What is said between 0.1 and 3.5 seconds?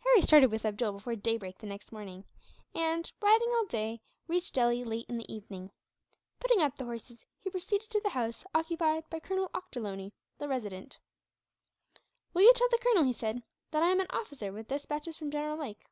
started with Abdool before daybreak the next morning and, riding